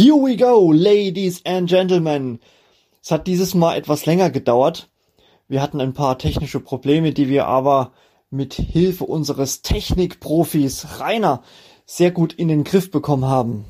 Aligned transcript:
Here 0.00 0.14
we 0.14 0.34
go, 0.34 0.72
ladies 0.72 1.44
and 1.44 1.68
gentlemen. 1.68 2.40
Es 3.02 3.10
hat 3.10 3.26
dieses 3.26 3.52
Mal 3.52 3.76
etwas 3.76 4.06
länger 4.06 4.30
gedauert. 4.30 4.88
Wir 5.46 5.60
hatten 5.60 5.78
ein 5.78 5.92
paar 5.92 6.16
technische 6.16 6.58
Probleme, 6.58 7.12
die 7.12 7.28
wir 7.28 7.44
aber 7.44 7.92
mit 8.30 8.54
Hilfe 8.54 9.04
unseres 9.04 9.60
Technikprofis 9.60 11.00
Rainer 11.00 11.42
sehr 11.84 12.12
gut 12.12 12.32
in 12.32 12.48
den 12.48 12.64
Griff 12.64 12.90
bekommen 12.90 13.26
haben. 13.26 13.66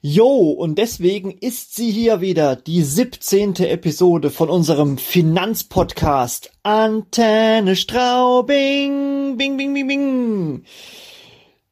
Jo, 0.00 0.50
und 0.50 0.78
deswegen 0.78 1.30
ist 1.30 1.76
sie 1.76 1.90
hier 1.90 2.22
wieder, 2.22 2.56
die 2.56 2.82
17. 2.82 3.56
Episode 3.56 4.30
von 4.30 4.48
unserem 4.48 4.96
Finanzpodcast 4.96 6.52
Antenne 6.62 7.76
Straubing. 7.76 9.36
Bing, 9.36 9.58
bing, 9.58 9.74
bing, 9.74 9.88
bing. 9.88 10.64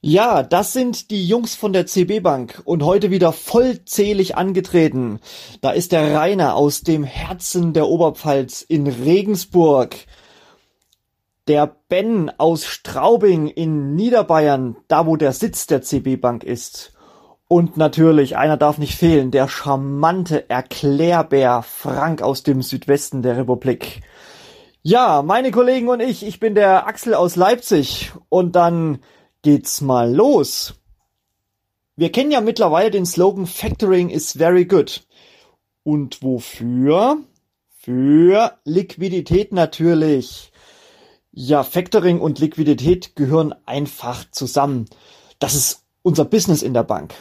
Ja, 0.02 0.42
das 0.42 0.72
sind 0.72 1.10
die 1.10 1.26
Jungs 1.28 1.54
von 1.54 1.74
der 1.74 1.84
CB 1.84 2.20
Bank 2.20 2.62
und 2.64 2.82
heute 2.82 3.10
wieder 3.10 3.32
vollzählig 3.32 4.34
angetreten. 4.34 5.20
Da 5.60 5.72
ist 5.72 5.92
der 5.92 6.14
Rainer 6.14 6.54
aus 6.54 6.80
dem 6.80 7.04
Herzen 7.04 7.74
der 7.74 7.86
Oberpfalz 7.86 8.62
in 8.62 8.86
Regensburg. 8.86 9.94
Der 11.48 11.76
Ben 11.88 12.32
aus 12.38 12.64
Straubing 12.64 13.48
in 13.48 13.94
Niederbayern, 13.94 14.78
da 14.88 15.06
wo 15.06 15.16
der 15.16 15.34
Sitz 15.34 15.66
der 15.66 15.82
CB 15.82 16.16
Bank 16.16 16.44
ist. 16.44 16.94
Und 17.46 17.76
natürlich, 17.76 18.38
einer 18.38 18.56
darf 18.56 18.78
nicht 18.78 18.94
fehlen, 18.94 19.30
der 19.30 19.48
charmante 19.48 20.48
Erklärbär 20.48 21.62
Frank 21.62 22.22
aus 22.22 22.42
dem 22.42 22.62
Südwesten 22.62 23.20
der 23.20 23.36
Republik. 23.36 24.00
Ja, 24.82 25.20
meine 25.20 25.50
Kollegen 25.50 25.88
und 25.88 26.00
ich, 26.00 26.24
ich 26.24 26.40
bin 26.40 26.54
der 26.54 26.86
Axel 26.86 27.12
aus 27.12 27.36
Leipzig 27.36 28.12
und 28.30 28.56
dann 28.56 29.00
geht's 29.42 29.80
mal 29.80 30.12
los. 30.14 30.74
Wir 31.96 32.12
kennen 32.12 32.30
ja 32.30 32.40
mittlerweile 32.40 32.90
den 32.90 33.06
Slogan 33.06 33.46
Factoring 33.46 34.08
is 34.08 34.32
very 34.32 34.64
good. 34.64 35.06
Und 35.82 36.22
wofür? 36.22 37.18
Für 37.78 38.58
Liquidität 38.64 39.52
natürlich. 39.52 40.52
Ja, 41.32 41.62
Factoring 41.62 42.20
und 42.20 42.38
Liquidität 42.38 43.16
gehören 43.16 43.54
einfach 43.64 44.30
zusammen. 44.30 44.86
Das 45.38 45.54
ist 45.54 45.84
unser 46.02 46.24
Business 46.24 46.62
in 46.62 46.74
der 46.74 46.84
Bank. 46.84 47.14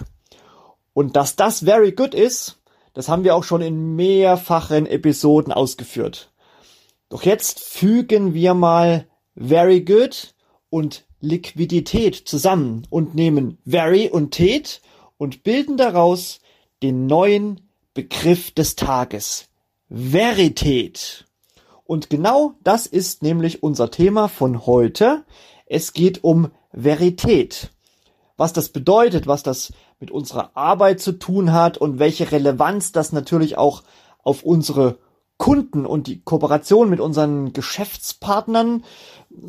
Und 0.94 1.16
dass 1.16 1.36
das 1.36 1.64
very 1.64 1.92
good 1.94 2.14
ist, 2.14 2.60
das 2.94 3.08
haben 3.08 3.24
wir 3.24 3.36
auch 3.36 3.44
schon 3.44 3.62
in 3.62 3.96
mehrfachen 3.96 4.86
Episoden 4.86 5.54
ausgeführt. 5.54 6.32
Doch 7.08 7.24
jetzt 7.24 7.60
fügen 7.60 8.34
wir 8.34 8.54
mal 8.54 9.08
very 9.36 9.82
good 9.82 10.34
und 10.70 11.06
Liquidität 11.22 12.16
zusammen 12.16 12.88
und 12.90 13.16
nehmen 13.16 13.58
very 13.66 14.10
und 14.10 14.32
tet 14.32 14.82
und 15.18 15.44
bilden 15.44 15.78
daraus 15.78 16.40
den 16.82 17.08
neuen 17.08 17.62
Begriff 17.94 18.52
des 18.52 18.76
Tages. 18.76 19.48
Verität. 19.90 21.26
Und 21.84 22.10
genau 22.10 22.54
das 22.64 22.86
ist 22.86 23.24
nämlich 23.24 23.64
unser 23.64 23.90
Thema 23.90 24.28
von 24.28 24.66
heute. 24.66 25.26
Es 25.66 25.94
geht 25.94 26.24
um 26.24 26.52
Verität. 26.72 27.72
Was 28.38 28.54
das 28.54 28.70
bedeutet, 28.70 29.28
was 29.28 29.44
das 29.44 29.74
mit 30.00 30.12
unserer 30.12 30.52
Arbeit 30.56 31.02
zu 31.02 31.14
tun 31.14 31.52
hat 31.52 31.78
und 31.78 32.00
welche 32.00 32.32
Relevanz 32.32 32.92
das 32.92 33.12
natürlich 33.12 33.58
auch 33.58 33.84
auf 34.24 34.44
unsere 34.44 35.00
Kunden 35.38 35.86
und 35.86 36.08
die 36.08 36.22
Kooperation 36.22 36.90
mit 36.90 37.00
unseren 37.00 37.54
Geschäftspartnern, 37.54 38.84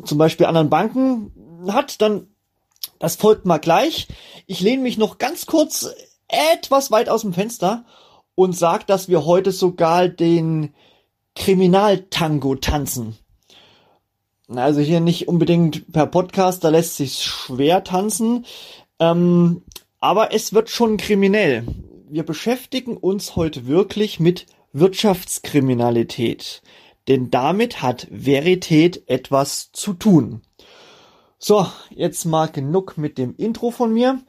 zum 0.03 0.17
Beispiel 0.17 0.45
anderen 0.45 0.69
Banken, 0.69 1.31
hat, 1.67 2.01
dann 2.01 2.27
das 2.99 3.15
folgt 3.15 3.45
mal 3.45 3.57
gleich. 3.57 4.07
Ich 4.47 4.59
lehne 4.59 4.83
mich 4.83 4.97
noch 4.97 5.17
ganz 5.17 5.45
kurz 5.45 5.89
etwas 6.27 6.91
weit 6.91 7.09
aus 7.09 7.21
dem 7.21 7.33
Fenster 7.33 7.85
und 8.35 8.55
sag, 8.55 8.87
dass 8.87 9.09
wir 9.09 9.25
heute 9.25 9.51
sogar 9.51 10.07
den 10.07 10.73
Kriminaltango 11.35 12.55
tanzen. 12.55 13.17
Also 14.47 14.81
hier 14.81 14.99
nicht 14.99 15.27
unbedingt 15.27 15.91
per 15.91 16.07
Podcast, 16.07 16.63
da 16.63 16.69
lässt 16.69 16.97
sich 16.97 17.23
schwer 17.23 17.83
tanzen. 17.83 18.45
Ähm, 18.99 19.63
aber 19.99 20.33
es 20.33 20.53
wird 20.53 20.69
schon 20.69 20.97
kriminell. 20.97 21.65
Wir 22.09 22.23
beschäftigen 22.23 22.97
uns 22.97 23.35
heute 23.35 23.67
wirklich 23.67 24.19
mit 24.19 24.45
Wirtschaftskriminalität. 24.73 26.61
Denn 27.07 27.31
damit 27.31 27.81
hat 27.81 28.07
Verität 28.11 29.03
etwas 29.07 29.71
zu 29.71 29.93
tun. 29.93 30.41
So, 31.43 31.65
jetzt 31.89 32.25
mal 32.25 32.49
genug 32.49 32.99
mit 32.99 33.17
dem 33.17 33.33
Intro 33.35 33.71
von 33.71 33.91
mir. 33.91 34.21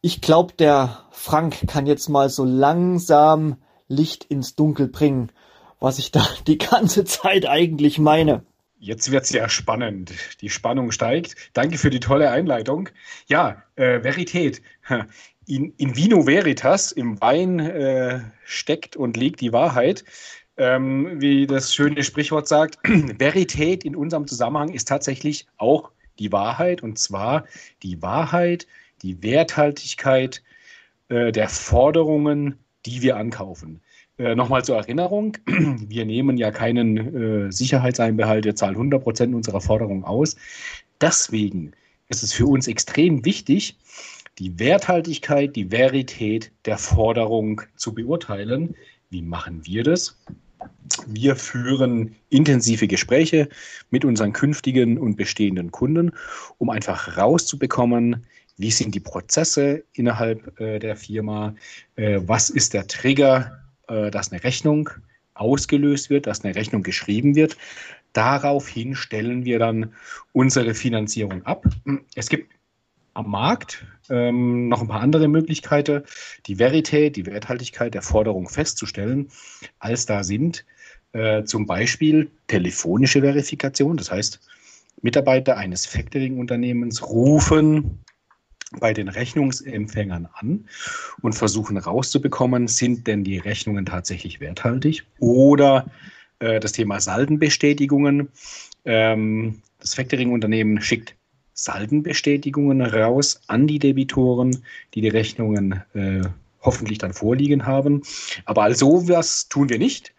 Ich 0.00 0.22
glaube, 0.22 0.54
der 0.54 1.04
Frank 1.10 1.68
kann 1.68 1.84
jetzt 1.84 2.08
mal 2.08 2.30
so 2.30 2.42
langsam 2.42 3.58
Licht 3.86 4.24
ins 4.24 4.56
Dunkel 4.56 4.88
bringen, 4.88 5.30
was 5.78 5.98
ich 5.98 6.10
da 6.10 6.26
die 6.46 6.56
ganze 6.56 7.04
Zeit 7.04 7.46
eigentlich 7.46 7.98
meine. 7.98 8.46
Jetzt 8.78 9.10
wird's 9.10 9.30
ja 9.30 9.50
spannend. 9.50 10.14
Die 10.40 10.48
Spannung 10.48 10.90
steigt. 10.90 11.36
Danke 11.52 11.76
für 11.76 11.90
die 11.90 12.00
tolle 12.00 12.30
Einleitung. 12.30 12.88
Ja, 13.28 13.62
äh, 13.76 14.02
Verität. 14.02 14.62
In, 15.46 15.74
in 15.76 15.96
vino 15.96 16.26
veritas, 16.26 16.92
im 16.92 17.20
Wein 17.20 17.58
äh, 17.58 18.20
steckt 18.44 18.96
und 18.96 19.18
liegt 19.18 19.42
die 19.42 19.52
Wahrheit. 19.52 20.02
Ähm, 20.56 21.20
wie 21.20 21.46
das 21.46 21.74
schöne 21.74 22.02
Sprichwort 22.04 22.48
sagt, 22.48 22.78
Verität 22.84 23.84
in 23.84 23.94
unserem 23.94 24.26
Zusammenhang 24.26 24.70
ist 24.70 24.88
tatsächlich 24.88 25.46
auch 25.58 25.90
die 26.18 26.32
Wahrheit, 26.32 26.82
und 26.82 26.98
zwar 26.98 27.44
die 27.82 28.02
Wahrheit, 28.02 28.66
die 29.02 29.22
Werthaltigkeit 29.22 30.42
äh, 31.08 31.32
der 31.32 31.48
Forderungen, 31.48 32.58
die 32.86 33.02
wir 33.02 33.16
ankaufen. 33.16 33.80
Äh, 34.18 34.34
Nochmal 34.34 34.64
zur 34.64 34.76
Erinnerung, 34.76 35.36
wir 35.46 36.04
nehmen 36.04 36.36
ja 36.36 36.50
keinen 36.50 37.46
äh, 37.46 37.52
Sicherheitseinbehalt, 37.52 38.44
wir 38.44 38.56
zahlen 38.56 38.76
100% 38.76 39.34
unserer 39.34 39.60
Forderungen 39.60 40.04
aus. 40.04 40.36
Deswegen 41.00 41.72
ist 42.08 42.22
es 42.22 42.32
für 42.32 42.46
uns 42.46 42.66
extrem 42.66 43.24
wichtig, 43.24 43.76
die 44.38 44.58
Werthaltigkeit, 44.58 45.54
die 45.56 45.70
Verität 45.70 46.52
der 46.64 46.78
Forderung 46.78 47.62
zu 47.76 47.94
beurteilen. 47.94 48.74
Wie 49.10 49.22
machen 49.22 49.66
wir 49.66 49.84
das? 49.84 50.16
Wir 51.06 51.36
führen 51.36 52.14
intensive 52.30 52.86
Gespräche 52.86 53.48
mit 53.90 54.04
unseren 54.04 54.32
künftigen 54.32 54.98
und 54.98 55.16
bestehenden 55.16 55.70
Kunden, 55.70 56.12
um 56.58 56.70
einfach 56.70 57.16
rauszubekommen, 57.16 58.26
wie 58.56 58.70
sind 58.70 58.94
die 58.94 59.00
Prozesse 59.00 59.84
innerhalb 59.92 60.60
äh, 60.60 60.78
der 60.78 60.96
Firma, 60.96 61.54
äh, 61.96 62.20
was 62.24 62.50
ist 62.50 62.74
der 62.74 62.86
Trigger, 62.86 63.60
äh, 63.88 64.10
dass 64.10 64.32
eine 64.32 64.42
Rechnung 64.42 64.90
ausgelöst 65.34 66.10
wird, 66.10 66.26
dass 66.26 66.44
eine 66.44 66.54
Rechnung 66.54 66.82
geschrieben 66.82 67.36
wird. 67.36 67.56
Daraufhin 68.12 68.94
stellen 68.96 69.44
wir 69.44 69.58
dann 69.58 69.92
unsere 70.32 70.74
Finanzierung 70.74 71.44
ab. 71.44 71.66
Es 72.16 72.28
gibt 72.28 72.52
am 73.14 73.30
Markt 73.30 73.84
ähm, 74.10 74.68
noch 74.68 74.80
ein 74.80 74.88
paar 74.88 75.00
andere 75.00 75.28
Möglichkeiten, 75.28 76.02
die 76.46 76.58
Verität, 76.58 77.16
die 77.16 77.26
Werthaltigkeit 77.26 77.94
der 77.94 78.02
Forderung 78.02 78.48
festzustellen, 78.48 79.28
als 79.78 80.06
da 80.06 80.24
sind 80.24 80.64
äh, 81.12 81.44
zum 81.44 81.66
Beispiel 81.66 82.30
telefonische 82.46 83.20
Verifikation. 83.20 83.96
Das 83.96 84.10
heißt, 84.10 84.40
Mitarbeiter 85.02 85.56
eines 85.56 85.86
Factoring-Unternehmens 85.86 87.02
rufen 87.02 88.00
bei 88.80 88.92
den 88.92 89.08
Rechnungsempfängern 89.08 90.28
an 90.34 90.68
und 91.22 91.34
versuchen 91.34 91.76
herauszubekommen, 91.76 92.68
sind 92.68 93.06
denn 93.06 93.24
die 93.24 93.38
Rechnungen 93.38 93.86
tatsächlich 93.86 94.40
werthaltig 94.40 95.04
oder 95.18 95.90
äh, 96.40 96.60
das 96.60 96.72
Thema 96.72 97.00
Saldenbestätigungen. 97.00 98.28
Ähm, 98.84 99.62
das 99.80 99.94
Factoring-Unternehmen 99.94 100.82
schickt 100.82 101.14
Saldenbestätigungen 101.54 102.82
raus 102.82 103.40
an 103.46 103.66
die 103.66 103.78
Debitoren, 103.78 104.62
die 104.94 105.00
die 105.00 105.08
Rechnungen 105.08 105.82
äh, 105.94 106.22
hoffentlich 106.60 106.98
dann 106.98 107.14
vorliegen 107.14 107.66
haben. 107.66 108.02
Aber 108.44 108.62
also 108.62 109.08
was 109.08 109.48
tun 109.48 109.68
wir 109.68 109.78
nicht. 109.78 110.12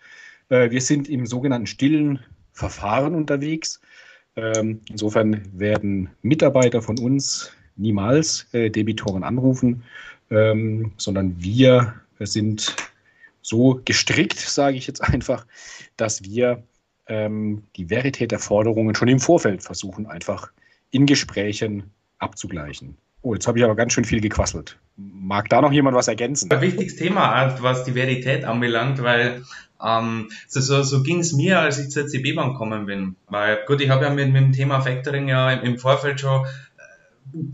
Äh, 0.50 0.72
wir 0.72 0.82
sind 0.82 1.08
im 1.08 1.26
sogenannten 1.26 1.68
stillen 1.68 2.20
Verfahren 2.52 3.16
unterwegs. 3.16 3.80
Ähm, 4.36 4.82
insofern 4.90 5.42
werden 5.58 6.10
Mitarbeiter 6.22 6.82
von 6.82 7.00
uns 7.00 7.52
niemals 7.76 8.48
äh, 8.54 8.70
Debitoren 8.70 9.24
anrufen, 9.24 9.84
ähm, 10.30 10.92
sondern 10.98 11.42
wir 11.42 11.94
sind 12.20 12.76
so 13.42 13.82
gestrickt, 13.86 14.38
sage 14.38 14.78
ich 14.78 14.88
jetzt 14.88 15.02
einfach, 15.14 15.46
dass 15.98 16.24
wir 16.24 16.64
ähm, 17.08 17.64
die 17.76 17.90
Verität 17.90 18.32
der 18.32 18.40
Forderungen 18.40 18.94
schon 18.96 19.08
im 19.08 19.20
Vorfeld 19.20 19.64
versuchen, 19.64 20.06
einfach 20.06 20.52
in 20.92 21.06
Gesprächen 21.06 21.84
abzugleichen. 22.20 22.98
Oh, 23.22 23.34
jetzt 23.34 23.48
habe 23.48 23.58
ich 23.60 23.66
aber 23.66 23.76
ganz 23.76 23.94
schön 23.94 24.06
viel 24.06 24.22
gequasselt. 24.22 24.78
Mag 24.96 25.50
da 25.50 25.62
noch 25.62 25.72
jemand 25.72 25.96
was 25.96 26.08
ergänzen? 26.08 26.52
Ein 26.52 26.62
wichtiges 26.62 26.96
Thema, 26.96 27.56
was 27.62 27.84
die 27.84 27.96
Verität 27.96 28.46
anbelangt, 28.46 29.02
weil 29.04 29.44
ähm, 29.84 30.30
so, 30.48 30.62
so, 30.62 30.84
so 30.84 31.04
ging 31.04 31.20
es 31.20 31.34
mir, 31.34 31.60
als 31.60 31.80
ich 31.80 31.90
zur 31.90 32.08
CB 32.08 32.34
Bank 32.34 32.54
gekommen 32.54 32.86
bin. 32.86 33.16
Weil 33.28 33.60
gut, 33.66 33.82
ich 33.82 33.90
habe 33.90 34.06
ja 34.06 34.10
mit, 34.10 34.32
mit 34.32 34.42
dem 34.42 34.52
Thema 34.54 34.82
Factoring 34.82 35.28
ja 35.28 35.52
im, 35.52 35.64
im 35.64 35.78
Vorfeld 35.78 36.20
schon 36.20 36.46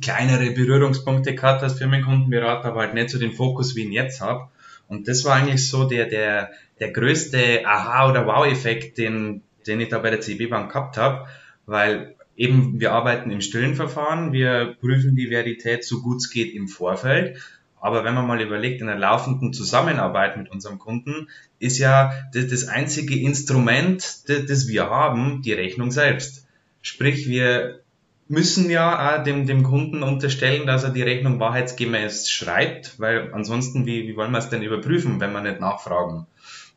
kleinere 0.02 0.52
Berührungspunkte 0.52 1.36
gehabt 1.36 1.64
als 1.64 1.74
Firmenkundenberater, 1.74 2.70
aber 2.70 2.82
halt 2.82 2.94
nicht 2.94 3.10
so 3.10 3.20
den 3.20 3.34
Fokus, 3.34 3.76
wie 3.76 3.82
ich 3.82 3.88
ihn 3.88 3.92
jetzt 3.92 4.22
habe. 4.22 4.50
Und 4.88 5.08
das 5.08 5.26
war 5.26 5.36
eigentlich 5.36 5.68
so 5.68 5.86
der, 5.86 6.06
der, 6.06 6.52
der 6.80 6.92
größte 6.92 7.66
Aha- 7.66 8.10
oder 8.10 8.26
Wow-Effekt, 8.26 8.98
den, 8.98 9.42
den 9.68 9.82
ich 9.82 9.90
da 9.90 10.00
bei 10.00 10.12
der 10.12 10.22
CB 10.22 10.48
Bank 10.48 10.72
gehabt 10.72 10.98
habe, 10.98 11.28
weil 11.66 12.16
eben 12.36 12.80
wir 12.80 12.92
arbeiten 12.92 13.32
im 13.32 13.42
stillen 13.42 13.76
Verfahren, 13.76 14.32
wir 14.32 14.76
prüfen 14.80 15.16
die 15.16 15.30
Verität 15.30 15.84
so 15.84 16.02
gut 16.02 16.18
es 16.18 16.30
geht 16.30 16.54
im 16.54 16.68
Vorfeld. 16.68 17.38
Aber 17.80 18.04
wenn 18.04 18.16
man 18.16 18.26
mal 18.26 18.42
überlegt, 18.42 18.82
in 18.82 18.88
der 18.88 18.98
laufenden 18.98 19.54
Zusammenarbeit 19.54 20.38
mit 20.38 20.50
unserem 20.50 20.80
Kunden 20.80 21.30
ist 21.60 21.78
ja 21.78 22.14
das, 22.34 22.68
einzige 22.68 23.20
Instrument, 23.20 24.28
das, 24.28 24.46
das 24.48 24.68
wir 24.68 24.90
haben, 24.90 25.44
die 25.44 25.54
Rechnung 25.54 25.92
selbst. 25.92 26.48
Sprich, 26.82 27.28
wir 27.28 27.82
müssen 28.28 28.72
ja 28.72 29.20
auch 29.20 29.24
dem, 29.24 29.46
dem 29.46 29.62
Kunden 29.62 30.02
unterstellen, 30.02 30.66
dass 30.66 30.84
er 30.84 30.90
die 30.90 31.04
Rechnung 31.04 31.40
wahrheitsgemäß 31.40 32.30
schreibt, 32.30 33.00
weil 33.00 33.32
ansonsten, 33.34 33.86
wie, 33.86 34.08
wie 34.08 34.16
wollen 34.16 34.32
wir 34.32 34.40
es 34.40 34.50
denn 34.50 34.64
überprüfen, 34.64 35.20
wenn 35.20 35.34
wir 35.34 35.42
nicht 35.42 35.60
nachfragen? 35.60 36.26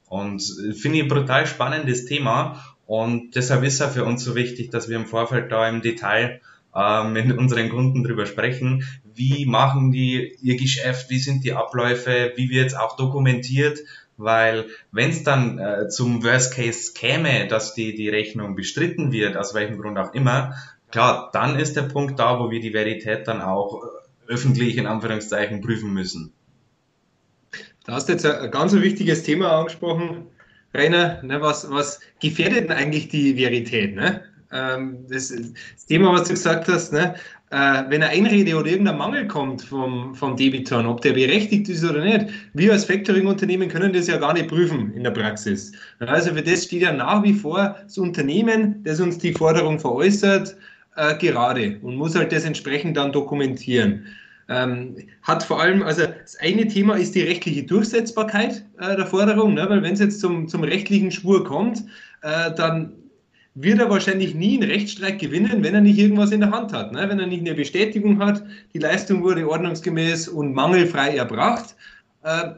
Und 0.09 0.43
äh, 0.43 0.75
finde 0.75 0.99
ich 0.99 1.05
ein 1.05 1.09
brutal 1.09 1.47
spannendes 1.47 2.05
Thema 2.05 2.77
und 2.89 3.37
deshalb 3.37 3.65
ist 3.65 3.83
es 3.83 3.93
für 3.93 4.07
uns 4.07 4.25
so 4.25 4.35
wichtig, 4.35 4.71
dass 4.71 4.89
wir 4.89 4.97
im 4.97 5.05
Vorfeld 5.05 5.53
da 5.53 5.69
im 5.69 5.83
Detail 5.83 6.41
äh, 6.75 7.05
mit 7.05 7.37
unseren 7.37 7.69
Kunden 7.69 8.03
drüber 8.03 8.25
sprechen, 8.25 8.83
wie 9.05 9.45
machen 9.45 9.93
die 9.93 10.35
ihr 10.41 10.57
Geschäft, 10.57 11.11
wie 11.11 11.19
sind 11.19 11.45
die 11.45 11.53
Abläufe, 11.53 12.33
wie 12.37 12.49
wird 12.49 12.69
es 12.69 12.75
auch 12.75 12.97
dokumentiert, 12.97 13.81
weil 14.17 14.69
wenn 14.91 15.11
es 15.11 15.23
dann 15.23 15.59
äh, 15.59 15.89
zum 15.91 16.25
Worst 16.25 16.55
Case 16.55 16.95
käme, 16.95 17.47
dass 17.47 17.75
die, 17.75 17.95
die 17.95 18.09
Rechnung 18.09 18.57
bestritten 18.57 19.13
wird, 19.13 19.37
aus 19.37 19.53
welchem 19.53 19.77
Grund 19.77 19.99
auch 19.99 20.15
immer, 20.15 20.55
klar, 20.91 21.29
dann 21.35 21.59
ist 21.59 21.77
der 21.77 21.83
Punkt 21.83 22.19
da, 22.19 22.41
wo 22.41 22.51
wir 22.51 22.61
die 22.61 22.73
Verität 22.73 23.29
dann 23.29 23.43
auch 23.43 23.83
äh, 23.85 24.33
öffentlich 24.33 24.79
in 24.79 24.87
Anführungszeichen 24.87 25.61
prüfen 25.61 25.93
müssen. 25.93 26.33
Da 27.85 27.93
hast 27.93 28.09
du 28.09 28.13
jetzt 28.15 28.25
ein 28.25 28.51
ganz 28.51 28.73
wichtiges 28.73 29.25
Thema 29.25 29.59
angesprochen, 29.59 30.29
Rainer. 30.79 31.21
Ne, 31.23 31.41
was, 31.41 31.71
was 31.71 32.01
gefährdet 32.21 32.71
denn 32.71 32.77
eigentlich 32.77 33.09
die 33.09 33.37
Verität? 33.37 33.97
Ne? 33.97 34.23
Ähm, 34.53 35.05
das, 35.11 35.29
das, 35.29 35.87
Thema, 35.87 36.13
was 36.13 36.25
du 36.25 36.35
gesagt 36.35 36.69
hast, 36.69 36.93
ne? 36.93 37.15
Äh, 37.51 37.85
wenn 37.89 38.03
eine 38.03 38.09
Einrede 38.09 38.57
oder 38.57 38.71
irgendein 38.71 38.99
Mangel 38.99 39.27
kommt 39.27 39.63
vom, 39.63 40.15
vom 40.15 40.37
Debitor, 40.37 40.87
ob 40.87 41.01
der 41.01 41.15
berechtigt 41.15 41.69
ist 41.69 41.83
oder 41.83 42.05
nicht, 42.05 42.27
wir 42.53 42.73
als 42.73 42.85
Factoring-Unternehmen 42.85 43.71
können 43.71 43.93
das 43.93 44.07
ja 44.07 44.19
gar 44.19 44.35
nicht 44.35 44.49
prüfen 44.49 44.93
in 44.93 45.03
der 45.03 45.13
Praxis. 45.13 45.73
Also 45.99 46.35
für 46.35 46.43
das 46.43 46.65
steht 46.65 46.83
ja 46.83 46.93
nach 46.93 47.23
wie 47.23 47.33
vor 47.33 47.77
das 47.83 47.97
Unternehmen, 47.97 48.83
das 48.85 49.01
uns 49.01 49.17
die 49.17 49.33
Forderung 49.33 49.79
veräußert, 49.79 50.57
äh, 50.97 51.17
gerade 51.17 51.79
und 51.81 51.97
muss 51.97 52.15
halt 52.15 52.33
das 52.33 52.45
entsprechend 52.45 52.99
dann 52.99 53.13
dokumentieren. 53.13 54.07
Ähm, 54.51 54.97
hat 55.23 55.43
vor 55.43 55.61
allem, 55.61 55.83
also 55.83 56.05
das 56.07 56.37
eine 56.37 56.67
Thema 56.67 56.97
ist 56.97 57.15
die 57.15 57.21
rechtliche 57.21 57.65
Durchsetzbarkeit 57.65 58.65
äh, 58.79 58.97
der 58.97 59.07
Forderung, 59.07 59.55
ne? 59.55 59.67
weil 59.69 59.83
wenn 59.83 59.93
es 59.93 60.01
jetzt 60.01 60.21
zum, 60.21 60.49
zum 60.49 60.65
rechtlichen 60.65 61.11
Schwur 61.11 61.45
kommt, 61.45 61.85
äh, 62.23 62.55
dann 62.55 62.95
wird 63.55 63.79
er 63.79 63.91
wahrscheinlich 63.91 64.35
nie 64.35 64.59
einen 64.59 64.71
Rechtsstreit 64.71 65.19
gewinnen, 65.19 65.63
wenn 65.63 65.75
er 65.75 65.81
nicht 65.83 65.99
irgendwas 65.99 66.31
in 66.31 66.41
der 66.41 66.51
Hand 66.51 66.73
hat. 66.73 66.93
Ne? 66.93 67.07
Wenn 67.09 67.19
er 67.19 67.27
nicht 67.27 67.41
eine 67.41 67.55
Bestätigung 67.55 68.21
hat, 68.21 68.43
die 68.73 68.79
Leistung 68.79 69.23
wurde 69.23 69.49
ordnungsgemäß 69.49 70.29
und 70.29 70.55
mangelfrei 70.55 71.17
erbracht, 71.17 71.77
äh, 72.23 72.51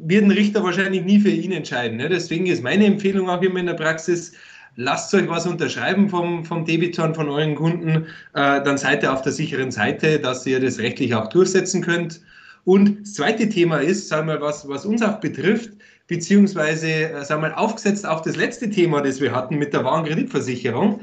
wird 0.00 0.24
ein 0.24 0.32
Richter 0.32 0.64
wahrscheinlich 0.64 1.04
nie 1.04 1.20
für 1.20 1.30
ihn 1.30 1.52
entscheiden. 1.52 1.98
Ne? 1.98 2.08
Deswegen 2.08 2.46
ist 2.46 2.62
meine 2.62 2.86
Empfehlung 2.86 3.28
auch 3.28 3.42
immer 3.42 3.60
in 3.60 3.66
der 3.66 3.74
Praxis, 3.74 4.32
lasst 4.76 5.12
euch 5.14 5.28
was 5.28 5.46
unterschreiben 5.46 6.08
vom, 6.08 6.44
vom 6.44 6.64
Debiton, 6.64 7.14
von 7.14 7.28
euren 7.28 7.54
Kunden, 7.54 8.06
äh, 8.34 8.62
dann 8.62 8.78
seid 8.78 9.02
ihr 9.02 9.12
auf 9.12 9.22
der 9.22 9.32
sicheren 9.32 9.70
Seite, 9.70 10.18
dass 10.20 10.46
ihr 10.46 10.60
das 10.60 10.78
rechtlich 10.78 11.14
auch 11.14 11.28
durchsetzen 11.28 11.82
könnt. 11.82 12.20
Und 12.64 13.00
das 13.00 13.14
zweite 13.14 13.48
Thema 13.48 13.78
ist, 13.78 14.08
sagen 14.08 14.28
wir, 14.28 14.40
was, 14.40 14.68
was 14.68 14.84
uns 14.84 15.02
auch 15.02 15.18
betrifft, 15.20 15.70
beziehungsweise, 16.06 16.88
äh, 16.88 17.24
sagen 17.24 17.42
wir, 17.42 17.58
aufgesetzt 17.58 18.06
auf 18.06 18.22
das 18.22 18.36
letzte 18.36 18.70
Thema, 18.70 19.00
das 19.00 19.20
wir 19.20 19.34
hatten 19.34 19.56
mit 19.56 19.72
der 19.72 19.84
Warenkreditversicherung. 19.84 21.00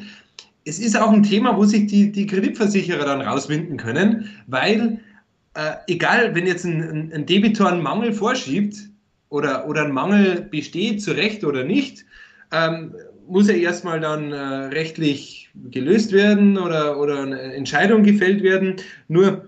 Es 0.65 0.79
ist 0.79 0.97
auch 0.97 1.11
ein 1.11 1.23
Thema, 1.23 1.57
wo 1.57 1.65
sich 1.65 1.87
die, 1.87 2.11
die 2.11 2.27
Kreditversicherer 2.27 3.03
dann 3.03 3.21
rauswinden 3.21 3.77
können, 3.77 4.29
weil 4.47 4.99
äh, 5.55 5.73
egal, 5.87 6.33
wenn 6.35 6.47
jetzt 6.47 6.65
ein, 6.65 7.11
ein 7.13 7.25
Debitor 7.25 7.69
einen 7.69 7.81
Mangel 7.81 8.13
vorschiebt 8.13 8.77
oder, 9.29 9.67
oder 9.67 9.83
ein 9.85 9.91
Mangel 9.91 10.41
besteht, 10.41 11.01
zu 11.01 11.11
Recht 11.11 11.43
oder 11.43 11.63
nicht, 11.63 12.05
ähm, 12.51 12.93
muss 13.27 13.49
er 13.49 13.57
erstmal 13.57 13.99
dann 13.99 14.31
äh, 14.31 14.35
rechtlich 14.35 15.49
gelöst 15.71 16.11
werden 16.11 16.57
oder, 16.57 16.99
oder 16.99 17.21
eine 17.21 17.39
Entscheidung 17.39 18.03
gefällt 18.03 18.43
werden. 18.43 18.75
Nur 19.07 19.45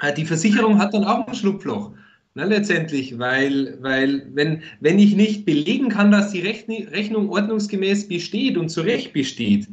äh, 0.00 0.12
die 0.12 0.24
Versicherung 0.24 0.78
hat 0.78 0.94
dann 0.94 1.04
auch 1.04 1.26
ein 1.26 1.34
Schlupfloch. 1.34 1.92
Na, 2.34 2.44
letztendlich, 2.44 3.18
weil, 3.18 3.78
weil 3.80 4.26
wenn, 4.34 4.62
wenn 4.80 4.98
ich 4.98 5.16
nicht 5.16 5.46
belegen 5.46 5.88
kann, 5.88 6.10
dass 6.10 6.32
die 6.32 6.40
Rechnung 6.40 7.30
ordnungsgemäß 7.30 8.08
besteht 8.08 8.58
und 8.58 8.68
zu 8.68 8.82
Recht 8.82 9.14
besteht, 9.14 9.66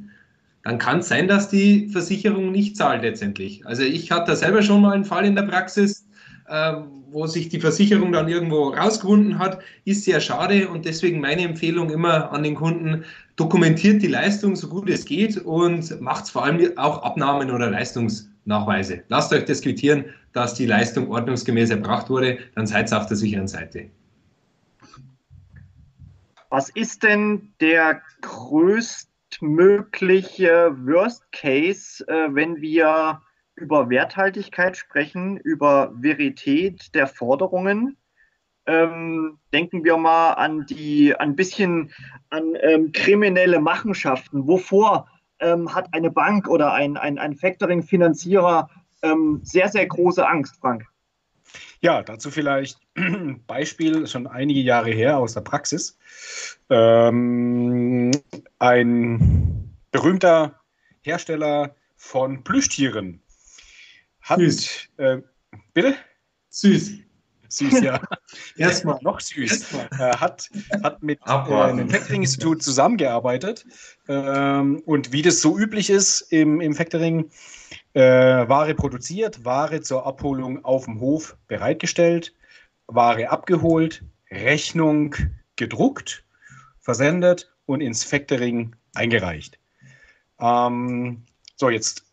dann 0.64 0.78
kann 0.78 1.00
es 1.00 1.10
sein, 1.10 1.28
dass 1.28 1.50
die 1.50 1.90
Versicherung 1.90 2.54
nicht 2.54 2.78
zahlt 2.78 3.02
letztendlich. 3.02 3.66
Also 3.66 3.84
ich 3.84 4.12
hatte 4.12 4.38
selber 4.38 4.62
schon 4.62 4.82
mal 4.82 4.94
einen 4.94 5.04
Fall 5.04 5.26
in 5.26 5.36
der 5.36 5.44
Praxis, 5.44 6.08
äh, 6.48 6.76
wo 7.14 7.28
sich 7.28 7.50
die 7.50 7.60
Versicherung 7.60 8.12
dann 8.12 8.28
irgendwo 8.28 8.70
rausgewunden 8.70 9.38
hat, 9.40 9.60
ist 9.86 10.04
sehr 10.04 10.20
schade 10.20 10.68
und 10.68 10.86
deswegen 10.86 11.22
meine 11.22 11.44
Empfehlung 11.44 11.92
immer 11.92 12.32
an 12.32 12.42
den 12.44 12.56
Kunden, 12.56 13.06
dokumentiert 13.36 14.02
die 14.02 14.08
Leistung 14.08 14.56
so 14.56 14.68
gut 14.68 14.90
es 14.90 15.06
geht 15.06 15.38
und 15.38 16.02
macht 16.02 16.28
vor 16.30 16.44
allem 16.44 16.76
auch 16.78 17.04
Abnahmen 17.04 17.52
oder 17.52 17.70
Leistungsnachweise. 17.70 19.04
Lasst 19.08 19.32
euch 19.32 19.46
das 19.46 19.62
quittieren, 19.62 20.06
dass 20.34 20.56
die 20.56 20.66
Leistung 20.66 21.10
ordnungsgemäß 21.10 21.70
erbracht 21.70 22.10
wurde, 22.10 22.40
dann 22.56 22.68
seid 22.68 22.92
ihr 22.92 22.98
auf 22.98 23.06
der 23.06 23.16
sicheren 23.18 23.48
Seite. 23.48 23.86
Was 26.50 26.70
ist 26.72 27.04
denn 27.04 27.54
der 27.60 28.02
größtmögliche 28.22 30.76
Worst 30.86 31.32
Case, 31.32 32.04
äh, 32.08 32.34
wenn 32.34 32.60
wir 32.62 33.22
über 33.56 33.90
Werthaltigkeit 33.90 34.78
sprechen, 34.78 35.38
über 35.38 35.92
Verität 35.96 36.94
der 36.96 37.08
Forderungen. 37.08 37.98
Ähm, 38.66 39.40
denken 39.52 39.84
wir 39.84 39.98
mal 39.98 40.34
an 40.34 40.66
die, 40.66 41.16
ein 41.16 41.36
bisschen 41.36 41.92
an 42.30 42.56
ähm, 42.62 42.92
kriminelle 42.94 43.60
Machenschaften. 43.60 44.48
Wovor 44.48 45.08
ähm, 45.40 45.74
hat 45.74 45.94
eine 45.94 46.12
Bank 46.12 46.48
oder 46.48 46.74
ein, 46.74 46.98
ein, 46.98 47.18
ein 47.20 47.36
Factoring-Finanzierer 47.36 48.70
ähm, 49.02 49.42
sehr, 49.44 49.68
sehr 49.68 49.86
große 49.86 50.26
Angst, 50.26 50.56
Frank? 50.62 50.86
Ja, 51.82 52.02
dazu 52.02 52.32
vielleicht 52.32 52.80
ein 52.96 53.44
Beispiel, 53.48 54.08
schon 54.08 54.28
einige 54.28 54.62
Jahre 54.62 54.92
her 54.92 55.18
aus 55.18 55.34
der 55.34 55.42
Praxis. 55.42 56.00
Ähm, 56.70 58.12
ein 58.58 59.76
berühmter 59.92 60.62
Hersteller 61.02 61.76
von 61.98 62.44
Plüschtieren 62.46 63.23
hat. 64.24 64.40
Süß. 64.40 64.90
Äh, 64.98 65.18
bitte? 65.74 65.96
Süß. 66.50 66.94
Süß, 67.50 67.82
ja. 67.84 68.02
Erstmal. 68.58 69.00
Noch 69.02 69.20
süß. 69.20 69.52
Erstmal. 69.74 69.88
Äh, 70.00 70.18
hat, 70.18 70.50
hat 70.82 71.04
mit 71.04 71.20
äh, 71.26 71.32
einem 71.32 71.90
Factoring-Institut 71.90 72.64
zusammengearbeitet. 72.64 73.66
Ähm, 74.08 74.82
und 74.86 75.12
wie 75.12 75.22
das 75.22 75.42
so 75.42 75.58
üblich 75.58 75.90
ist 75.90 76.22
im, 76.32 76.62
im 76.62 76.74
Factoring, 76.74 77.30
äh, 77.94 78.02
Ware 78.02 78.74
produziert, 78.74 79.46
Ware 79.46 79.82
zur 79.82 80.06
Abholung 80.08 80.66
auf 80.66 80.86
dem 80.86 81.00
Hof 81.00 81.38
bereitgestellt, 81.48 82.34
Ware 82.88 83.30
abgeholt, 83.30 84.04
Rechnung 84.32 85.16
gedruckt, 85.56 86.24
versendet 86.80 87.52
und 87.66 87.82
ins 87.82 88.04
Factoring 88.04 88.76
eingereicht. 88.96 89.60
Ähm, 90.40 91.24
so, 91.56 91.70
jetzt 91.70 92.04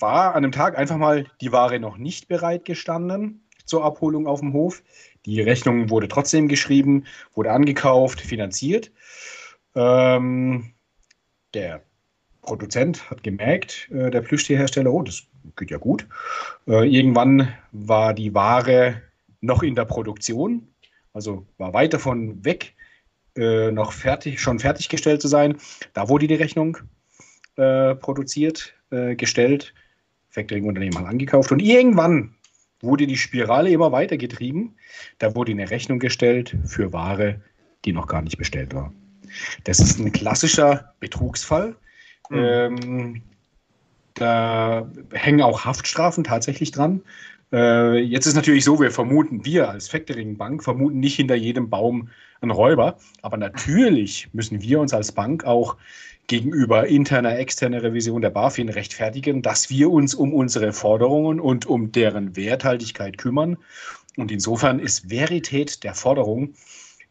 war 0.00 0.34
an 0.34 0.44
einem 0.44 0.52
Tag 0.52 0.78
einfach 0.78 0.96
mal 0.96 1.26
die 1.40 1.52
Ware 1.52 1.78
noch 1.78 1.96
nicht 1.96 2.28
bereitgestanden 2.28 3.44
zur 3.64 3.84
Abholung 3.84 4.26
auf 4.26 4.40
dem 4.40 4.52
Hof. 4.52 4.82
Die 5.26 5.40
Rechnung 5.40 5.90
wurde 5.90 6.08
trotzdem 6.08 6.48
geschrieben, 6.48 7.04
wurde 7.34 7.50
angekauft, 7.50 8.20
finanziert. 8.20 8.90
Ähm, 9.74 10.74
der 11.54 11.82
Produzent 12.42 13.08
hat 13.10 13.22
gemerkt, 13.22 13.88
äh, 13.90 14.10
der 14.10 14.20
Plüschtierhersteller, 14.20 14.92
oh, 14.92 15.02
das 15.02 15.24
geht 15.56 15.70
ja 15.70 15.78
gut. 15.78 16.06
Äh, 16.66 16.88
irgendwann 16.88 17.52
war 17.72 18.12
die 18.12 18.34
Ware 18.34 19.02
noch 19.40 19.62
in 19.62 19.74
der 19.74 19.84
Produktion, 19.84 20.68
also 21.12 21.46
war 21.58 21.72
weit 21.72 21.94
davon 21.94 22.44
weg, 22.44 22.74
äh, 23.36 23.70
noch 23.70 23.92
fertig, 23.92 24.40
schon 24.40 24.58
fertiggestellt 24.58 25.22
zu 25.22 25.28
sein. 25.28 25.56
Da 25.92 26.08
wurde 26.08 26.26
die 26.26 26.34
Rechnung 26.34 26.78
äh, 27.56 27.94
produziert, 27.94 28.74
äh, 28.90 29.16
gestellt. 29.16 29.74
Factoring-Unternehmen 30.34 30.94
mal 30.94 31.08
angekauft 31.08 31.52
und 31.52 31.60
irgendwann 31.60 32.34
wurde 32.80 33.06
die 33.06 33.16
Spirale 33.16 33.70
immer 33.70 33.92
weiter 33.92 34.16
getrieben. 34.18 34.74
Da 35.18 35.34
wurde 35.34 35.52
eine 35.52 35.70
Rechnung 35.70 35.98
gestellt 35.98 36.56
für 36.66 36.92
Ware, 36.92 37.40
die 37.84 37.92
noch 37.92 38.06
gar 38.06 38.20
nicht 38.20 38.36
bestellt 38.36 38.74
war. 38.74 38.92
Das 39.64 39.78
ist 39.78 39.98
ein 39.98 40.12
klassischer 40.12 40.92
Betrugsfall. 41.00 41.76
Mhm. 42.30 42.38
Ähm, 42.38 43.22
Da 44.14 44.88
hängen 45.12 45.42
auch 45.42 45.64
Haftstrafen 45.64 46.22
tatsächlich 46.22 46.70
dran. 46.70 47.02
Äh, 47.52 47.98
jetzt 47.98 48.26
ist 48.26 48.36
natürlich 48.36 48.64
so, 48.64 48.78
wir 48.80 48.92
vermuten, 48.92 49.44
wir 49.44 49.68
als 49.68 49.88
Factoring-Bank 49.88 50.62
vermuten 50.62 51.00
nicht 51.00 51.16
hinter 51.16 51.34
jedem 51.34 51.68
Baum 51.68 52.08
einen 52.40 52.52
Räuber. 52.52 52.96
Aber 53.22 53.36
natürlich 53.36 54.28
müssen 54.32 54.62
wir 54.62 54.78
uns 54.78 54.94
als 54.94 55.10
Bank 55.10 55.44
auch 55.44 55.76
gegenüber 56.26 56.86
interner, 56.86 57.38
externer 57.38 57.82
Revision 57.82 58.22
der 58.22 58.30
BaFin 58.30 58.68
rechtfertigen, 58.68 59.42
dass 59.42 59.70
wir 59.70 59.90
uns 59.90 60.14
um 60.14 60.32
unsere 60.32 60.72
Forderungen 60.72 61.40
und 61.40 61.66
um 61.66 61.92
deren 61.92 62.36
Werthaltigkeit 62.36 63.18
kümmern. 63.18 63.56
Und 64.16 64.30
insofern 64.30 64.78
ist 64.78 65.10
Verität 65.10 65.84
der 65.84 65.94
Forderung 65.94 66.54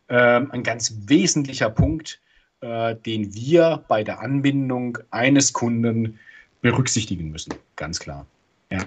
äh, 0.07 0.15
ein 0.15 0.63
ganz 0.63 0.95
wesentlicher 1.05 1.69
Punkt, 1.69 2.21
äh, 2.61 2.95
den 2.95 3.33
wir 3.35 3.83
bei 3.87 4.03
der 4.03 4.21
Anbindung 4.21 4.97
eines 5.11 5.53
Kunden 5.53 6.19
berücksichtigen 6.61 7.29
müssen. 7.29 7.53
Ganz 7.75 7.99
klar. 7.99 8.25
Ja. 8.71 8.79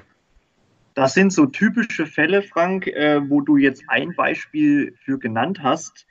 Das 0.94 1.12
sind 1.12 1.32
so 1.32 1.44
typische 1.44 2.06
Fälle, 2.06 2.42
Frank, 2.42 2.86
äh, 2.86 3.20
wo 3.28 3.42
du 3.42 3.58
jetzt 3.58 3.84
ein 3.88 4.14
Beispiel 4.16 4.96
für 5.04 5.18
genannt 5.18 5.62
hast 5.62 6.06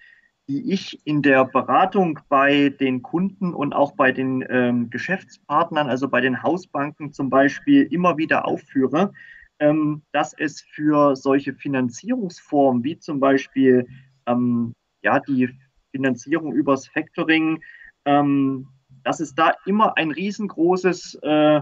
die 0.48 0.72
ich 0.72 1.00
in 1.06 1.22
der 1.22 1.46
Beratung 1.46 2.20
bei 2.30 2.70
den 2.70 3.02
Kunden 3.02 3.54
und 3.54 3.74
auch 3.74 3.94
bei 3.94 4.12
den 4.12 4.46
ähm, 4.48 4.90
Geschäftspartnern, 4.90 5.90
also 5.90 6.08
bei 6.08 6.22
den 6.22 6.44
Hausbanken 6.44 7.14
zum 7.14 7.30
Beispiel, 7.30 7.84
immer 7.84 8.18
wieder 8.18 8.48
aufführe, 8.48 9.12
ähm, 9.60 10.04
dass 10.12 10.34
es 10.38 10.62
für 10.62 11.16
solche 11.16 11.54
Finanzierungsformen 11.54 12.84
wie 12.84 13.00
zum 13.00 13.20
Beispiel 13.20 13.88
ähm, 14.28 14.74
ja, 15.02 15.20
die 15.20 15.50
Finanzierung 15.92 16.54
übers 16.54 16.88
Factoring, 16.88 17.64
ähm, 18.06 18.68
dass 19.04 19.20
es 19.20 19.34
da 19.34 19.54
immer 19.66 19.98
ein 19.98 20.12
riesengroßes, 20.12 21.20
äh, 21.24 21.62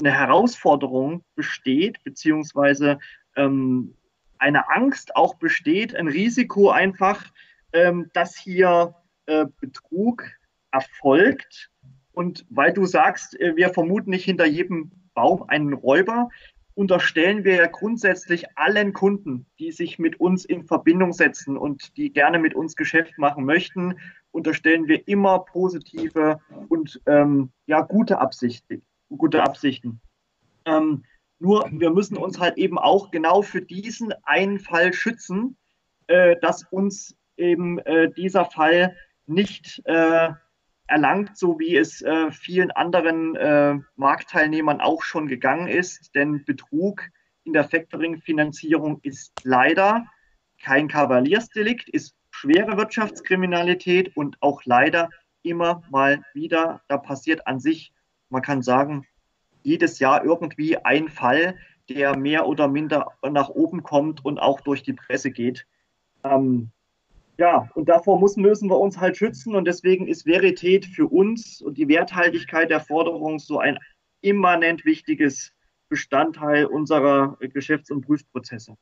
eine 0.00 0.10
Herausforderung 0.12 1.22
besteht, 1.36 2.02
beziehungsweise 2.04 2.98
ähm, 3.36 3.94
eine 4.38 4.70
Angst 4.70 5.14
auch 5.14 5.34
besteht, 5.34 5.94
ein 5.94 6.08
Risiko 6.08 6.70
einfach, 6.70 7.30
ähm, 7.72 8.10
dass 8.12 8.36
hier 8.36 8.94
äh, 9.26 9.46
Betrug 9.60 10.24
erfolgt. 10.70 11.70
Und 12.12 12.46
weil 12.50 12.72
du 12.72 12.86
sagst, 12.86 13.38
äh, 13.40 13.56
wir 13.56 13.70
vermuten 13.70 14.10
nicht 14.10 14.24
hinter 14.24 14.46
jedem 14.46 14.90
Baum 15.14 15.44
einen 15.48 15.72
Räuber, 15.72 16.28
unterstellen 16.74 17.44
wir 17.44 17.56
ja 17.56 17.66
grundsätzlich 17.66 18.56
allen 18.56 18.92
Kunden, 18.92 19.46
die 19.58 19.72
sich 19.72 19.98
mit 19.98 20.18
uns 20.18 20.44
in 20.44 20.64
Verbindung 20.64 21.12
setzen 21.12 21.56
und 21.56 21.96
die 21.96 22.12
gerne 22.12 22.38
mit 22.38 22.54
uns 22.54 22.76
Geschäft 22.76 23.18
machen 23.18 23.44
möchten, 23.44 23.98
unterstellen 24.30 24.86
wir 24.86 25.06
immer 25.06 25.40
positive 25.40 26.40
und 26.68 27.00
ähm, 27.06 27.50
ja 27.66 27.82
gute 27.82 28.18
Absichten. 28.18 28.82
Gute 29.08 29.42
Absichten. 29.42 30.00
Ähm, 30.64 31.04
nur 31.38 31.68
wir 31.72 31.90
müssen 31.90 32.16
uns 32.16 32.38
halt 32.38 32.56
eben 32.56 32.78
auch 32.78 33.10
genau 33.10 33.42
für 33.42 33.60
diesen 33.60 34.14
einen 34.22 34.60
Fall 34.60 34.92
schützen, 34.92 35.56
äh, 36.06 36.36
dass 36.40 36.64
uns 36.70 37.16
eben 37.40 37.78
äh, 37.80 38.10
dieser 38.12 38.44
Fall 38.44 38.96
nicht 39.26 39.82
äh, 39.84 40.30
erlangt, 40.86 41.36
so 41.36 41.58
wie 41.58 41.76
es 41.76 42.02
äh, 42.02 42.30
vielen 42.30 42.70
anderen 42.72 43.36
äh, 43.36 43.76
Marktteilnehmern 43.96 44.80
auch 44.80 45.02
schon 45.02 45.28
gegangen 45.28 45.68
ist. 45.68 46.14
Denn 46.14 46.44
Betrug 46.44 47.02
in 47.44 47.52
der 47.52 47.64
Factoring-Finanzierung 47.64 49.00
ist 49.02 49.32
leider 49.44 50.06
kein 50.62 50.88
Kavaliersdelikt, 50.88 51.88
ist 51.88 52.14
schwere 52.30 52.76
Wirtschaftskriminalität 52.76 54.16
und 54.16 54.36
auch 54.40 54.62
leider 54.64 55.08
immer 55.42 55.82
mal 55.90 56.22
wieder, 56.34 56.82
da 56.88 56.98
passiert 56.98 57.46
an 57.46 57.60
sich, 57.60 57.92
man 58.28 58.42
kann 58.42 58.62
sagen, 58.62 59.06
jedes 59.62 59.98
Jahr 59.98 60.24
irgendwie 60.24 60.76
ein 60.76 61.08
Fall, 61.08 61.56
der 61.88 62.16
mehr 62.16 62.46
oder 62.46 62.68
minder 62.68 63.12
nach 63.28 63.48
oben 63.48 63.82
kommt 63.82 64.24
und 64.24 64.38
auch 64.38 64.60
durch 64.60 64.82
die 64.82 64.92
Presse 64.92 65.30
geht. 65.30 65.66
Ähm, 66.24 66.70
ja, 67.40 67.70
und 67.74 67.88
davor 67.88 68.20
müssen, 68.20 68.42
müssen 68.42 68.68
wir 68.68 68.78
uns 68.78 68.98
halt 68.98 69.16
schützen 69.16 69.54
und 69.54 69.64
deswegen 69.64 70.06
ist 70.06 70.26
Verität 70.26 70.84
für 70.84 71.06
uns 71.06 71.62
und 71.62 71.78
die 71.78 71.88
Werthaltigkeit 71.88 72.68
der 72.68 72.80
Forderung 72.80 73.38
so 73.38 73.58
ein 73.58 73.78
immanent 74.20 74.84
wichtiges 74.84 75.52
Bestandteil 75.88 76.66
unserer 76.66 77.38
Geschäfts- 77.40 77.90
und 77.90 78.02
Prüfprozesse. 78.02 78.74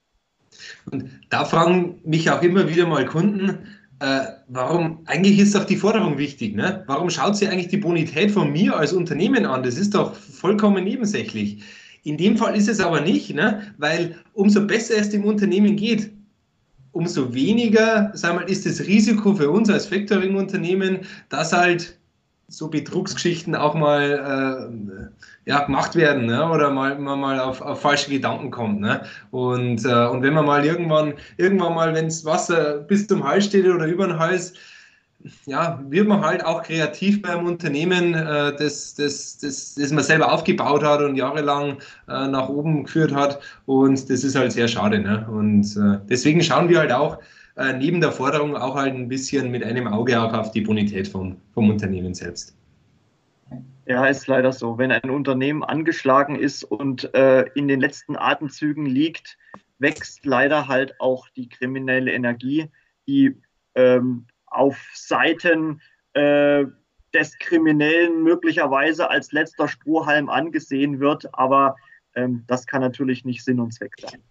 Und 0.90 1.08
da 1.30 1.44
fragen 1.44 2.00
mich 2.04 2.28
auch 2.32 2.42
immer 2.42 2.68
wieder 2.68 2.88
mal 2.88 3.06
Kunden, 3.06 3.68
äh, 4.00 4.26
warum, 4.48 5.02
eigentlich 5.06 5.38
ist 5.38 5.54
doch 5.54 5.64
die 5.64 5.76
Forderung 5.76 6.18
wichtig, 6.18 6.56
ne? 6.56 6.82
Warum 6.88 7.10
schaut 7.10 7.36
sie 7.36 7.46
eigentlich 7.46 7.68
die 7.68 7.76
Bonität 7.76 8.32
von 8.32 8.52
mir 8.52 8.76
als 8.76 8.92
Unternehmen 8.92 9.46
an? 9.46 9.62
Das 9.62 9.76
ist 9.76 9.94
doch 9.94 10.16
vollkommen 10.16 10.82
nebensächlich. 10.82 11.62
In 12.02 12.16
dem 12.16 12.36
Fall 12.36 12.56
ist 12.56 12.68
es 12.68 12.80
aber 12.80 13.02
nicht, 13.02 13.34
ne? 13.34 13.74
weil 13.76 14.16
umso 14.32 14.66
besser 14.66 14.96
es 14.96 15.10
dem 15.10 15.24
Unternehmen 15.24 15.76
geht, 15.76 16.10
umso 16.92 17.32
weniger 17.34 18.10
sagen 18.14 18.40
wir, 18.40 18.48
ist 18.48 18.66
das 18.66 18.80
Risiko 18.80 19.34
für 19.34 19.50
uns 19.50 19.70
als 19.70 19.86
Factoring-Unternehmen, 19.86 21.00
dass 21.28 21.52
halt 21.52 21.98
so 22.48 22.68
Betrugsgeschichten 22.68 23.54
auch 23.54 23.74
mal 23.74 25.10
äh, 25.46 25.50
ja, 25.50 25.64
gemacht 25.64 25.94
werden 25.94 26.26
ne? 26.26 26.50
oder 26.50 26.70
mal, 26.70 26.98
man 26.98 27.20
mal 27.20 27.38
auf, 27.40 27.60
auf 27.60 27.82
falsche 27.82 28.10
Gedanken 28.10 28.50
kommt. 28.50 28.80
Ne? 28.80 29.02
Und, 29.30 29.84
äh, 29.84 30.06
und 30.06 30.22
wenn 30.22 30.32
man 30.32 30.46
mal 30.46 30.64
irgendwann, 30.64 31.14
irgendwann 31.36 31.74
mal, 31.74 31.94
wenn 31.94 32.06
das 32.06 32.24
Wasser 32.24 32.78
bis 32.78 33.06
zum 33.06 33.22
Hals 33.22 33.44
steht 33.44 33.66
oder 33.66 33.86
über 33.86 34.06
den 34.06 34.18
Hals, 34.18 34.54
ja, 35.46 35.82
wird 35.88 36.06
man 36.06 36.20
halt 36.20 36.44
auch 36.44 36.62
kreativ 36.62 37.22
beim 37.22 37.46
Unternehmen, 37.46 38.14
äh, 38.14 38.54
das, 38.56 38.94
das, 38.94 39.38
das, 39.38 39.74
das 39.74 39.92
man 39.92 40.04
selber 40.04 40.32
aufgebaut 40.32 40.84
hat 40.84 41.00
und 41.00 41.16
jahrelang 41.16 41.78
äh, 42.08 42.28
nach 42.28 42.48
oben 42.48 42.84
geführt 42.84 43.12
hat. 43.12 43.40
Und 43.66 44.08
das 44.10 44.22
ist 44.24 44.36
halt 44.36 44.52
sehr 44.52 44.68
schade. 44.68 45.00
Ne? 45.00 45.26
Und 45.28 45.76
äh, 45.76 45.98
deswegen 46.08 46.42
schauen 46.42 46.68
wir 46.68 46.78
halt 46.78 46.92
auch 46.92 47.18
äh, 47.56 47.72
neben 47.72 48.00
der 48.00 48.12
Forderung 48.12 48.56
auch 48.56 48.76
halt 48.76 48.94
ein 48.94 49.08
bisschen 49.08 49.50
mit 49.50 49.64
einem 49.64 49.88
Auge 49.88 50.20
auch 50.20 50.32
auf 50.32 50.52
die 50.52 50.60
Bonität 50.60 51.08
vom, 51.08 51.36
vom 51.52 51.70
Unternehmen 51.70 52.14
selbst. 52.14 52.56
Ja, 53.86 54.06
ist 54.06 54.26
leider 54.26 54.52
so. 54.52 54.78
Wenn 54.78 54.92
ein 54.92 55.10
Unternehmen 55.10 55.64
angeschlagen 55.64 56.36
ist 56.36 56.62
und 56.62 57.12
äh, 57.14 57.46
in 57.54 57.66
den 57.68 57.80
letzten 57.80 58.16
Atemzügen 58.16 58.86
liegt, 58.86 59.38
wächst 59.78 60.24
leider 60.26 60.68
halt 60.68 61.00
auch 61.00 61.28
die 61.30 61.48
kriminelle 61.48 62.12
Energie, 62.12 62.66
die 63.06 63.40
ähm, 63.74 64.26
auf 64.50 64.78
Seiten 64.94 65.80
äh, 66.14 66.64
des 67.14 67.38
Kriminellen 67.38 68.22
möglicherweise 68.22 69.08
als 69.10 69.32
letzter 69.32 69.68
Strohhalm 69.68 70.28
angesehen 70.28 71.00
wird. 71.00 71.34
Aber 71.34 71.76
ähm, 72.14 72.44
das 72.46 72.66
kann 72.66 72.80
natürlich 72.80 73.24
nicht 73.24 73.44
Sinn 73.44 73.60
und 73.60 73.72
Zweck 73.72 73.94
sein. 74.00 74.22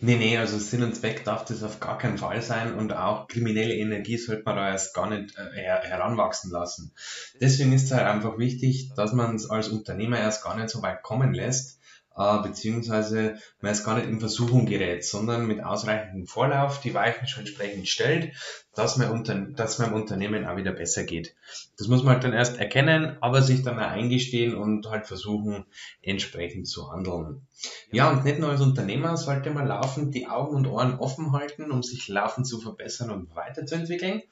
Nee, 0.00 0.16
nee, 0.16 0.38
also 0.38 0.58
Sinn 0.58 0.84
und 0.84 0.94
Zweck 0.94 1.24
darf 1.24 1.44
das 1.44 1.64
auf 1.64 1.80
gar 1.80 1.98
keinen 1.98 2.18
Fall 2.18 2.40
sein 2.40 2.74
und 2.74 2.92
auch 2.92 3.26
kriminelle 3.26 3.74
Energie 3.74 4.16
sollte 4.16 4.44
man 4.44 4.54
da 4.54 4.70
erst 4.70 4.94
gar 4.94 5.10
nicht 5.10 5.36
äh, 5.36 5.60
her 5.60 5.80
heranwachsen 5.82 6.52
lassen. 6.52 6.92
Deswegen 7.40 7.72
ist 7.72 7.84
es 7.84 7.90
halt 7.92 8.06
einfach 8.06 8.38
wichtig, 8.38 8.92
dass 8.94 9.12
man 9.12 9.34
es 9.34 9.50
als 9.50 9.68
Unternehmer 9.68 10.20
erst 10.20 10.44
gar 10.44 10.56
nicht 10.56 10.70
so 10.70 10.82
weit 10.82 11.02
kommen 11.02 11.34
lässt, 11.34 11.80
äh, 12.18 12.42
beziehungsweise 12.42 13.36
man 13.60 13.72
es 13.72 13.84
gar 13.84 13.96
nicht 13.96 14.08
in 14.08 14.20
Versuchung 14.20 14.66
gerät, 14.66 15.04
sondern 15.04 15.46
mit 15.46 15.62
ausreichendem 15.62 16.26
Vorlauf 16.26 16.80
die 16.80 16.94
Weichen 16.94 17.28
schon 17.28 17.44
entsprechend 17.44 17.88
stellt, 17.88 18.32
dass 18.74 18.96
man 18.96 19.10
unter, 19.10 19.34
dass 19.34 19.78
meinem 19.78 19.94
Unternehmen 19.94 20.46
auch 20.46 20.56
wieder 20.56 20.72
besser 20.72 21.04
geht. 21.04 21.34
Das 21.78 21.88
muss 21.88 22.02
man 22.02 22.14
halt 22.14 22.24
dann 22.24 22.32
erst 22.32 22.58
erkennen, 22.58 23.16
aber 23.20 23.42
sich 23.42 23.62
dann 23.62 23.78
auch 23.78 23.88
eingestehen 23.88 24.54
und 24.56 24.90
halt 24.90 25.06
versuchen, 25.06 25.64
entsprechend 26.02 26.68
zu 26.68 26.90
handeln. 26.90 27.46
Ja, 27.90 28.10
und 28.10 28.24
nicht 28.24 28.38
nur 28.38 28.50
als 28.50 28.60
Unternehmer 28.60 29.16
sollte 29.16 29.50
man 29.50 29.66
laufend 29.66 30.14
die 30.14 30.26
Augen 30.26 30.56
und 30.56 30.66
Ohren 30.66 30.98
offen 30.98 31.32
halten, 31.32 31.70
um 31.70 31.82
sich 31.82 32.08
laufend 32.08 32.46
zu 32.46 32.60
verbessern 32.60 33.10
und 33.10 33.34
weiterzuentwickeln, 33.34 34.22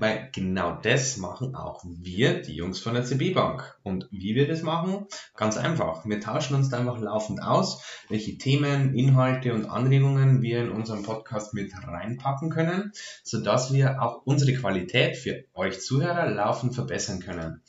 weil 0.00 0.30
genau 0.32 0.78
das 0.82 1.18
machen 1.18 1.54
auch 1.54 1.84
wir, 1.84 2.40
die 2.40 2.54
Jungs 2.54 2.80
von 2.80 2.94
der 2.94 3.04
CB 3.04 3.34
Bank. 3.34 3.78
Und 3.82 4.08
wie 4.10 4.34
wir 4.34 4.48
das 4.48 4.62
machen? 4.62 5.06
Ganz 5.36 5.56
einfach. 5.56 6.06
Wir 6.06 6.20
tauschen 6.20 6.56
uns 6.56 6.70
da 6.70 6.78
einfach 6.78 6.98
laufend 6.98 7.42
aus, 7.42 7.84
welche 8.08 8.38
Themen, 8.38 8.94
Inhalte 8.94 9.52
und 9.52 9.66
Anregungen 9.66 10.40
wir 10.40 10.62
in 10.62 10.70
unserem 10.70 11.02
Podcast 11.02 11.52
mit 11.52 11.72
reinpacken 11.86 12.50
können, 12.50 12.92
sodass 13.22 13.72
wir 13.72 14.02
auch 14.02 14.22
unsere 14.24 14.54
Qualität 14.54 15.16
für 15.16 15.44
euch 15.54 15.80
Zuhörer 15.80 16.30
laufend 16.30 16.74
verbessern 16.74 17.20
können. 17.20 17.62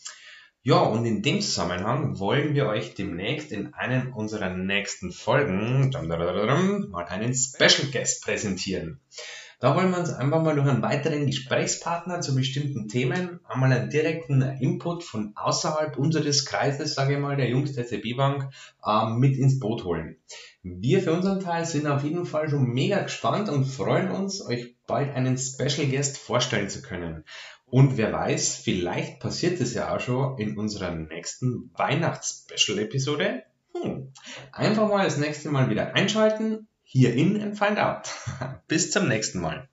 Ja, 0.63 0.77
und 0.77 1.05
in 1.05 1.23
dem 1.23 1.41
Zusammenhang 1.41 2.19
wollen 2.19 2.53
wir 2.53 2.67
euch 2.67 2.93
demnächst 2.93 3.51
in 3.51 3.73
einem 3.73 4.13
unserer 4.13 4.51
nächsten 4.51 5.11
Folgen 5.11 5.89
mal 5.89 7.05
einen 7.05 7.33
Special 7.33 7.91
Guest 7.91 8.23
präsentieren. 8.23 8.99
Da 9.61 9.75
wollen 9.75 9.91
wir 9.91 9.99
uns 9.99 10.11
einfach 10.11 10.41
mal 10.41 10.55
durch 10.55 10.67
einen 10.67 10.81
weiteren 10.81 11.27
Gesprächspartner 11.27 12.19
zu 12.19 12.33
bestimmten 12.33 12.87
Themen 12.87 13.39
einmal 13.47 13.71
einen 13.71 13.91
direkten 13.91 14.41
Input 14.41 15.03
von 15.03 15.33
außerhalb 15.35 15.99
unseres 15.99 16.45
Kreises, 16.45 16.95
sage 16.95 17.13
ich 17.13 17.19
mal, 17.19 17.37
der 17.37 17.47
Jungs 17.47 17.73
der 17.73 17.85
CB 17.85 18.15
Bank, 18.15 18.49
äh, 18.83 19.11
mit 19.11 19.37
ins 19.37 19.59
Boot 19.59 19.83
holen. 19.83 20.17
Wir 20.63 21.03
für 21.03 21.13
unseren 21.13 21.41
Teil 21.41 21.65
sind 21.65 21.85
auf 21.85 22.03
jeden 22.03 22.25
Fall 22.25 22.49
schon 22.49 22.73
mega 22.73 23.03
gespannt 23.03 23.49
und 23.49 23.65
freuen 23.65 24.09
uns, 24.09 24.43
euch 24.43 24.75
bald 24.87 25.13
einen 25.13 25.37
Special 25.37 25.85
Guest 25.85 26.17
vorstellen 26.17 26.69
zu 26.69 26.81
können. 26.81 27.23
Und 27.67 27.97
wer 27.97 28.11
weiß, 28.11 28.55
vielleicht 28.55 29.19
passiert 29.19 29.61
es 29.61 29.75
ja 29.75 29.95
auch 29.95 29.99
schon 29.99 30.39
in 30.39 30.57
unserer 30.57 30.89
nächsten 30.89 31.69
Weihnachts-Special-Episode. 31.75 33.43
Hm. 33.79 34.11
Einfach 34.51 34.89
mal 34.89 35.05
das 35.05 35.17
nächste 35.17 35.49
Mal 35.49 35.69
wieder 35.69 35.93
einschalten. 35.93 36.67
Hier 36.93 37.13
in 37.13 37.41
and 37.41 37.57
find 37.57 37.79
out. 37.79 38.09
Bis 38.67 38.91
zum 38.91 39.07
nächsten 39.07 39.39
Mal. 39.39 39.69